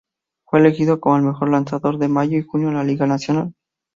[0.47, 3.53] Fue elegido como el mejor lanzador de mayo y junio en la Liga Nacional.